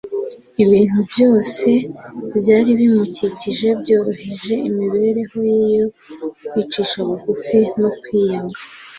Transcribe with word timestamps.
Ibintu 0.63 0.99
byose 1.11 1.69
byari 2.37 2.71
bimukikije 2.79 3.67
byoroheje 3.81 4.55
imibereho 4.69 5.37
ye 5.51 5.59
yo 5.75 5.87
kwicisha 6.47 6.97
bugufi 7.07 7.59
no 7.81 7.89
kwiyanga. 8.01 8.57